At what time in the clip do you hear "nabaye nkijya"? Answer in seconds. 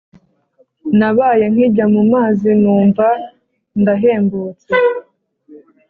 0.99-1.85